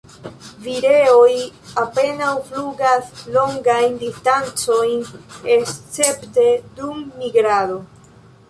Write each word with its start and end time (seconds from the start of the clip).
Vireoj 0.61 1.33
apenaŭ 1.81 2.31
flugas 2.47 3.11
longajn 3.35 4.01
distancojn 4.05 5.05
escepte 5.59 6.49
dum 6.81 7.07
migrado. 7.23 7.79